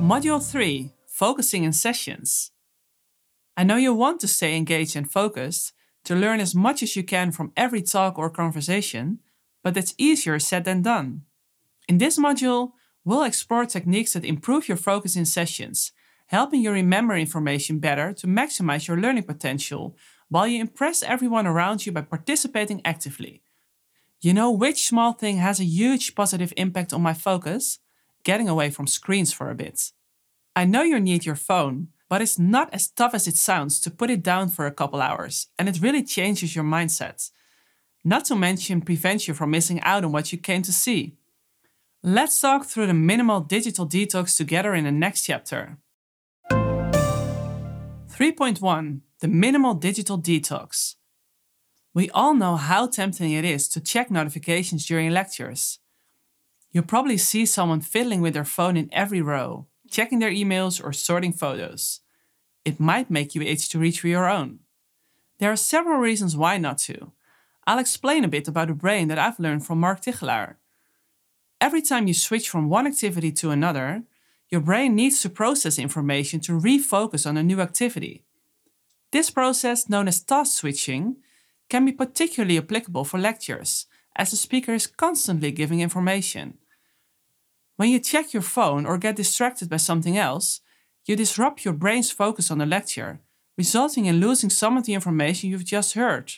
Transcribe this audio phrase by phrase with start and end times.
[0.00, 2.52] Module 3 Focusing in Sessions.
[3.54, 5.74] I know you want to stay engaged and focused
[6.04, 9.18] to learn as much as you can from every talk or conversation,
[9.62, 11.24] but that's easier said than done.
[11.86, 12.72] In this module,
[13.04, 15.92] we'll explore techniques that improve your focus in sessions,
[16.28, 19.94] helping you remember information better to maximize your learning potential
[20.30, 23.42] while you impress everyone around you by participating actively.
[24.22, 27.80] You know which small thing has a huge positive impact on my focus?
[28.24, 29.92] Getting away from screens for a bit.
[30.54, 33.90] I know you need your phone, but it's not as tough as it sounds to
[33.90, 37.30] put it down for a couple hours, and it really changes your mindset.
[38.04, 41.16] Not to mention prevents you from missing out on what you came to see.
[42.02, 45.78] Let's talk through the minimal digital detox together in the next chapter.
[48.20, 50.96] 3.1 The Minimal Digital Detox.
[51.94, 55.78] We all know how tempting it is to check notifications during lectures.
[56.72, 60.92] You probably see someone fiddling with their phone in every row, checking their emails or
[60.92, 62.00] sorting photos.
[62.64, 64.60] It might make you itch to reach for your own.
[65.38, 67.12] There are several reasons why not to.
[67.66, 70.56] I'll explain a bit about the brain that I've learned from Mark Tigchelaar.
[71.60, 74.04] Every time you switch from one activity to another,
[74.48, 78.24] your brain needs to process information to refocus on a new activity.
[79.10, 81.16] This process, known as task switching,
[81.68, 83.86] can be particularly applicable for lectures,
[84.16, 86.58] as the speaker is constantly giving information.
[87.80, 90.60] When you check your phone or get distracted by something else,
[91.06, 93.22] you disrupt your brain's focus on the lecture,
[93.56, 96.30] resulting in losing some of the information you've just heard.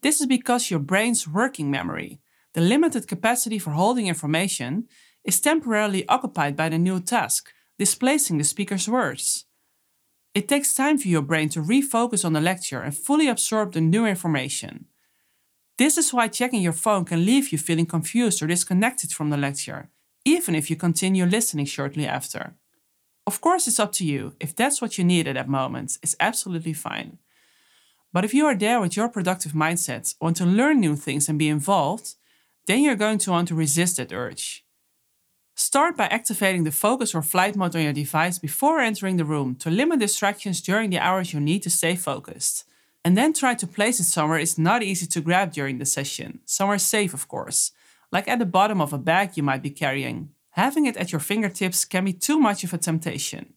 [0.00, 2.20] This is because your brain's working memory,
[2.54, 4.86] the limited capacity for holding information,
[5.24, 9.46] is temporarily occupied by the new task, displacing the speaker's words.
[10.36, 13.80] It takes time for your brain to refocus on the lecture and fully absorb the
[13.80, 14.86] new information.
[15.78, 19.36] This is why checking your phone can leave you feeling confused or disconnected from the
[19.36, 19.90] lecture,
[20.24, 22.54] even if you continue listening shortly after.
[23.26, 24.34] Of course, it's up to you.
[24.40, 27.18] If that's what you need at that moment, it's absolutely fine.
[28.12, 31.38] But if you are there with your productive mindset, want to learn new things and
[31.38, 32.14] be involved,
[32.66, 34.64] then you're going to want to resist that urge.
[35.54, 39.54] Start by activating the focus or flight mode on your device before entering the room
[39.56, 42.64] to limit distractions during the hours you need to stay focused.
[43.04, 46.40] And then try to place it somewhere it's not easy to grab during the session,
[46.44, 47.72] somewhere safe, of course,
[48.12, 50.28] like at the bottom of a bag you might be carrying.
[50.50, 53.54] Having it at your fingertips can be too much of a temptation.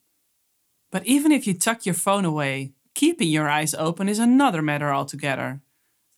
[0.92, 4.94] But even if you tuck your phone away, keeping your eyes open is another matter
[4.94, 5.62] altogether.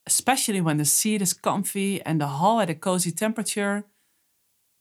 [0.06, 3.86] Especially when the seat is comfy and the hall at a cozy temperature,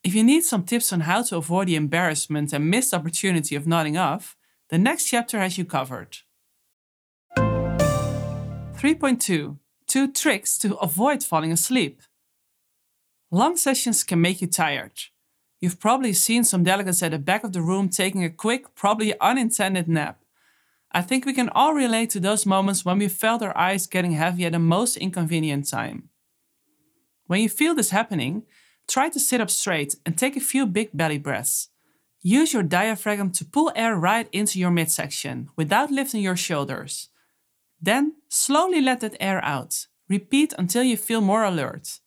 [0.05, 3.67] if you need some tips on how to avoid the embarrassment and missed opportunity of
[3.67, 4.37] nodding off,
[4.69, 6.19] the next chapter has you covered.
[7.37, 12.03] 3.2 Two tricks to avoid falling asleep.
[13.31, 14.93] Long sessions can make you tired.
[15.61, 19.19] You've probably seen some delegates at the back of the room taking a quick, probably
[19.21, 20.21] unintended nap.
[20.93, 24.13] I think we can all relate to those moments when we felt our eyes getting
[24.13, 26.11] heavy at the most inconvenient time.
[27.27, 28.45] When you feel this happening,
[28.89, 31.69] Try to sit up straight and take a few big belly breaths.
[32.23, 37.09] Use your diaphragm to pull air right into your midsection without lifting your shoulders.
[37.81, 39.87] Then slowly let that air out.
[40.09, 42.01] Repeat until you feel more alert.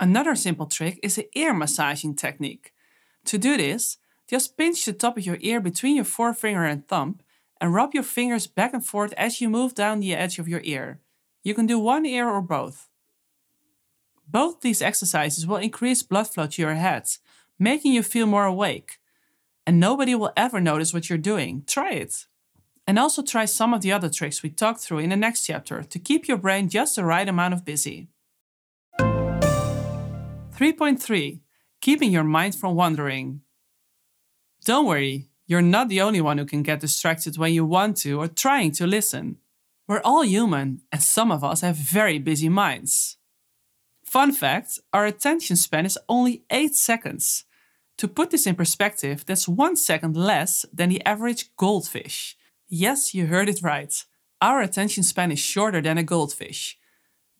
[0.00, 2.72] Another simple trick is the ear massaging technique.
[3.26, 7.20] To do this, just pinch the top of your ear between your forefinger and thumb
[7.60, 10.60] and rub your fingers back and forth as you move down the edge of your
[10.64, 11.00] ear.
[11.42, 12.88] You can do one ear or both.
[14.26, 17.04] Both these exercises will increase blood flow to your head,
[17.58, 18.98] making you feel more awake.
[19.66, 21.62] And nobody will ever notice what you're doing.
[21.66, 22.26] Try it.
[22.86, 25.82] And also try some of the other tricks we talked through in the next chapter
[25.82, 28.08] to keep your brain just the right amount of busy.
[30.56, 31.40] 3.3
[31.80, 33.40] Keeping your mind from wandering.
[34.64, 38.20] Don't worry, you're not the only one who can get distracted when you want to
[38.20, 39.38] or trying to listen.
[39.88, 43.16] We're all human, and some of us have very busy minds.
[44.04, 47.44] Fun fact our attention span is only 8 seconds.
[47.98, 52.36] To put this in perspective, that's one second less than the average goldfish.
[52.68, 53.92] Yes, you heard it right.
[54.40, 56.78] Our attention span is shorter than a goldfish.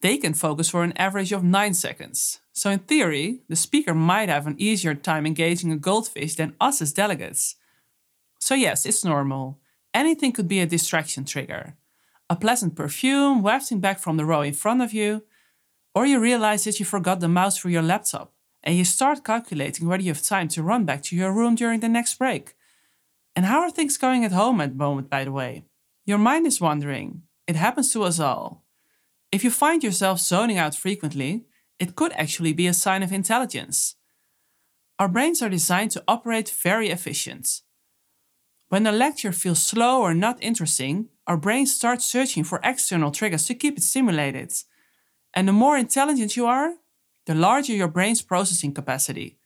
[0.04, 2.40] They can focus for an average of 9 seconds.
[2.52, 6.82] So, in theory, the speaker might have an easier time engaging a goldfish than us
[6.82, 7.56] as delegates.
[8.38, 9.60] So, yes, it's normal.
[9.94, 11.78] Anything could be a distraction trigger.
[12.28, 15.22] A pleasant perfume wafting back from the row in front of you,
[15.94, 19.88] or you realize that you forgot the mouse for your laptop and you start calculating
[19.88, 22.54] whether you have time to run back to your room during the next break.
[23.34, 25.64] And how are things going at home at the moment, by the way?
[26.04, 27.22] Your mind is wandering.
[27.46, 28.63] It happens to us all.
[29.34, 31.42] If you find yourself zoning out frequently,
[31.80, 33.96] it could actually be a sign of intelligence.
[35.00, 37.62] Our brains are designed to operate very efficient.
[38.68, 43.44] When a lecture feels slow or not interesting, our brains start searching for external triggers
[43.46, 44.52] to keep it stimulated.
[45.34, 46.74] And the more intelligent you are,
[47.26, 49.36] the larger your brain's processing capacity,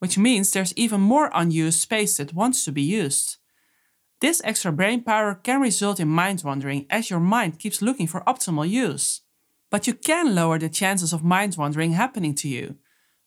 [0.00, 3.38] which means there's even more unused space that wants to be used.
[4.20, 8.20] This extra brain power can result in mind wandering as your mind keeps looking for
[8.26, 9.22] optimal use.
[9.70, 12.76] But you can lower the chances of mind wandering happening to you.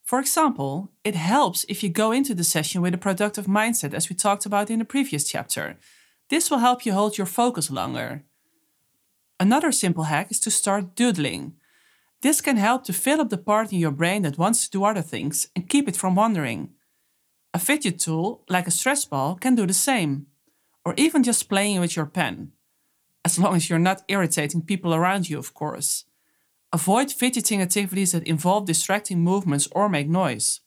[0.03, 4.09] For example, it helps if you go into the session with a productive mindset, as
[4.09, 5.77] we talked about in the previous chapter.
[6.29, 8.23] This will help you hold your focus longer.
[9.39, 11.53] Another simple hack is to start doodling.
[12.21, 14.83] This can help to fill up the part in your brain that wants to do
[14.83, 16.69] other things and keep it from wandering.
[17.53, 20.27] A fidget tool, like a stress ball, can do the same,
[20.85, 22.51] or even just playing with your pen.
[23.23, 26.05] As long as you're not irritating people around you, of course.
[26.73, 30.61] Avoid fidgeting activities that involve distracting movements or make noise.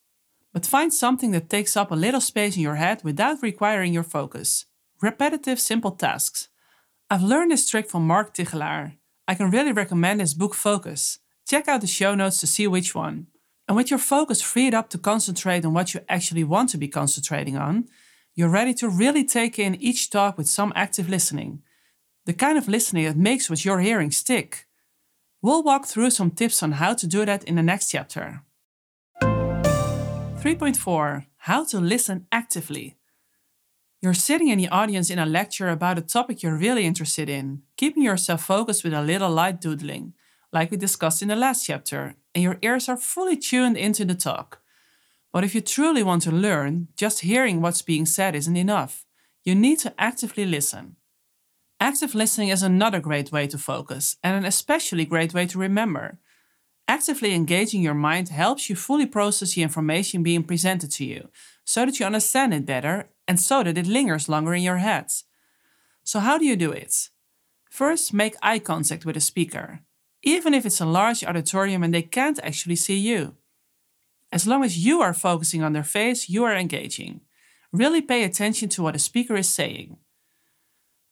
[0.52, 4.04] But find something that takes up a little space in your head without requiring your
[4.04, 4.66] focus.
[5.02, 6.48] Repetitive, simple tasks.
[7.10, 8.92] I've learned this trick from Mark Tigchelaar.
[9.26, 11.18] I can really recommend his book Focus.
[11.44, 13.26] Check out the show notes to see which one.
[13.66, 16.86] And with your focus freed up to concentrate on what you actually want to be
[16.86, 17.88] concentrating on,
[18.36, 21.62] you're ready to really take in each talk with some active listening.
[22.26, 24.65] The kind of listening that makes what you're hearing stick.
[25.42, 28.42] We'll walk through some tips on how to do that in the next chapter.
[29.22, 32.96] 3.4 How to listen actively.
[34.00, 37.62] You're sitting in the audience in a lecture about a topic you're really interested in,
[37.76, 40.14] keeping yourself focused with a little light doodling
[40.52, 44.14] like we discussed in the last chapter, and your ears are fully tuned into the
[44.14, 44.60] talk.
[45.32, 49.04] But if you truly want to learn, just hearing what's being said isn't enough.
[49.44, 50.96] You need to actively listen.
[51.78, 56.18] Active listening is another great way to focus, and an especially great way to remember.
[56.88, 61.28] Actively engaging your mind helps you fully process the information being presented to you,
[61.64, 65.12] so that you understand it better and so that it lingers longer in your head.
[66.04, 67.10] So, how do you do it?
[67.68, 69.80] First, make eye contact with a speaker
[70.26, 73.36] even if it's a large auditorium and they can't actually see you.
[74.32, 77.20] As long as you are focusing on their face, you are engaging.
[77.72, 79.98] Really pay attention to what a speaker is saying.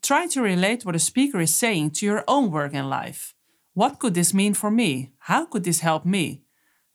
[0.05, 3.35] Try to relate what a speaker is saying to your own work and life.
[3.73, 5.13] What could this mean for me?
[5.21, 6.43] How could this help me?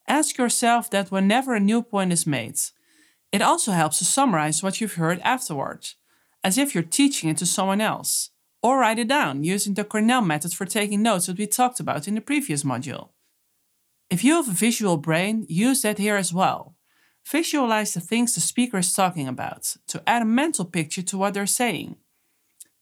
[0.07, 2.59] Ask yourself that whenever a new point is made.
[3.31, 5.87] It also helps to summarize what you've heard afterward,
[6.43, 8.29] as if you're teaching it to someone else
[8.61, 12.07] or write it down using the Cornell method for taking notes that we talked about
[12.07, 13.09] in the previous module.
[14.11, 16.75] If you have a visual brain, use that here as well.
[17.25, 21.33] Visualize the things the speaker is talking about to add a mental picture to what
[21.33, 21.95] they're saying.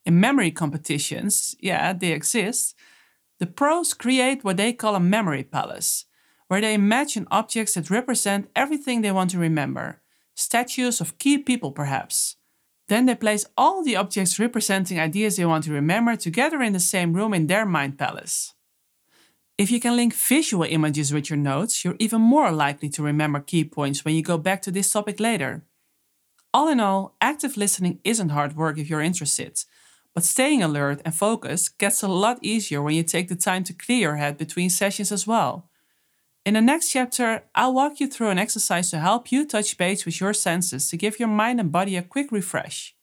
[0.08, 2.74] In memory competitions, yeah, they exist,
[3.40, 6.06] the pros create what they call a memory palace,
[6.48, 10.02] where they imagine objects that represent everything they want to remember,
[10.34, 12.38] statues of key people perhaps.
[12.88, 16.80] Then they place all the objects representing ideas they want to remember together in the
[16.80, 18.54] same room in their mind palace.
[19.58, 23.42] If you can link visual images with your notes, you're even more likely to remember
[23.42, 25.66] key points when you go back to this topic later.
[26.54, 29.60] All in all, active listening isn't hard work if you're interested,
[30.18, 33.72] but staying alert and focused gets a lot easier when you take the time to
[33.72, 35.70] clear your head between sessions as well.
[36.44, 40.08] In the next chapter, I'll walk you through an exercise to help you touch base
[40.08, 42.96] with your senses to give your mind and body a quick refresh.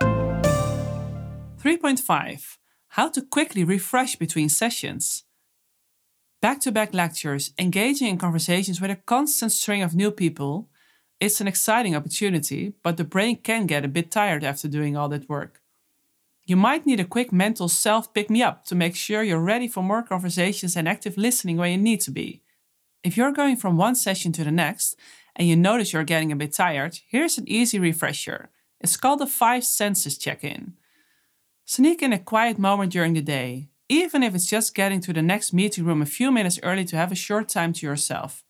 [0.00, 2.56] 3.5
[2.96, 5.24] How to quickly refresh between sessions.
[6.40, 10.70] Back to back lectures, engaging in conversations with a constant string of new people,
[11.20, 15.10] it's an exciting opportunity, but the brain can get a bit tired after doing all
[15.10, 15.60] that work.
[16.48, 19.68] You might need a quick mental self pick me up to make sure you're ready
[19.68, 22.40] for more conversations and active listening when you need to be.
[23.04, 24.96] If you're going from one session to the next
[25.36, 28.48] and you notice you're getting a bit tired, here's an easy refresher.
[28.80, 30.72] It's called the five senses check in.
[31.66, 35.20] Sneak in a quiet moment during the day, even if it's just getting to the
[35.20, 38.42] next meeting room a few minutes early to have a short time to yourself.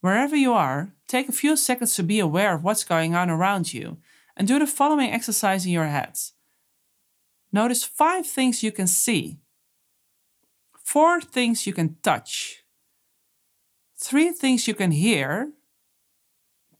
[0.00, 3.74] Wherever you are, take a few seconds to be aware of what's going on around
[3.74, 3.96] you
[4.36, 6.16] and do the following exercise in your head.
[7.52, 9.38] Notice five things you can see,
[10.84, 12.64] four things you can touch,
[13.98, 15.52] three things you can hear,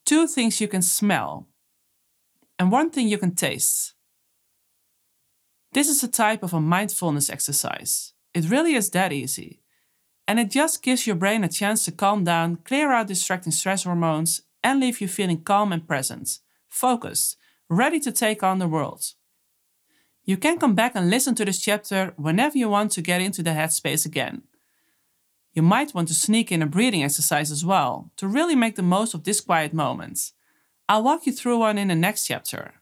[0.04, 1.48] two things you can smell,
[2.58, 3.94] and one thing you can taste.
[5.72, 8.14] This is a type of a mindfulness exercise.
[8.32, 9.60] It really is that easy.
[10.28, 13.84] And it just gives your brain a chance to calm down, clear out distracting stress
[13.84, 17.36] hormones, and leave you feeling calm and present, focused,
[17.68, 19.12] ready to take on the world.
[20.26, 23.44] You can come back and listen to this chapter whenever you want to get into
[23.44, 24.42] the headspace again.
[25.54, 28.82] You might want to sneak in a breathing exercise as well to really make the
[28.82, 30.32] most of this quiet moment.
[30.88, 32.74] I'll walk you through one in the next chapter.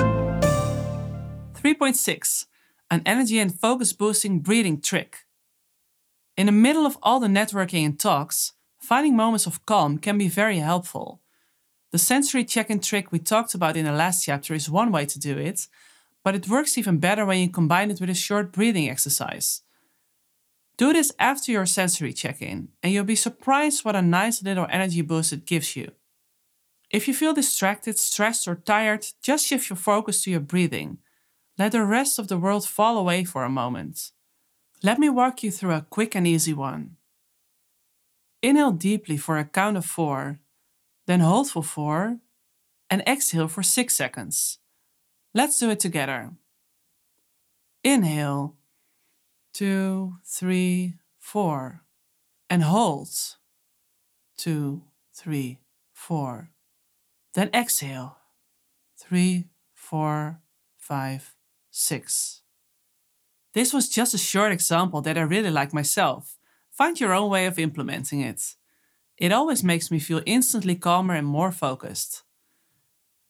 [0.00, 2.46] 3.6
[2.90, 5.18] An energy and focus boosting breathing trick.
[6.34, 10.28] In the middle of all the networking and talks, finding moments of calm can be
[10.28, 11.20] very helpful.
[11.92, 15.04] The sensory check in trick we talked about in the last chapter is one way
[15.04, 15.68] to do it,
[16.24, 19.62] but it works even better when you combine it with a short breathing exercise.
[20.76, 24.66] Do this after your sensory check in, and you'll be surprised what a nice little
[24.70, 25.92] energy boost it gives you.
[26.90, 30.98] If you feel distracted, stressed, or tired, just shift your focus to your breathing.
[31.58, 34.10] Let the rest of the world fall away for a moment.
[34.82, 36.96] Let me walk you through a quick and easy one.
[38.42, 40.40] Inhale deeply for a count of four,
[41.06, 42.18] then hold for four,
[42.90, 44.58] and exhale for six seconds.
[45.34, 46.30] Let's do it together.
[47.82, 48.54] Inhale,
[49.52, 51.82] two, three, four,
[52.48, 53.08] and hold,
[54.36, 55.58] two, three,
[55.92, 56.50] four.
[57.34, 58.18] Then exhale,
[58.96, 60.40] three, four,
[60.76, 61.34] five,
[61.70, 62.42] six.
[63.54, 66.38] This was just a short example that I really like myself.
[66.70, 68.54] Find your own way of implementing it.
[69.16, 72.23] It always makes me feel instantly calmer and more focused.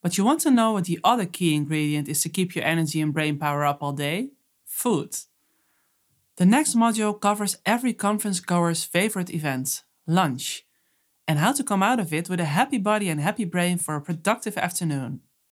[0.04, 3.00] But you want to know what the other key ingredient is to keep your energy
[3.00, 4.32] and brain power up all day?
[4.66, 5.16] Food.
[6.36, 10.66] The next module covers every conference goer's favorite event, lunch,
[11.26, 13.94] and how to come out of it with a happy body and happy brain for
[13.94, 15.20] a productive afternoon.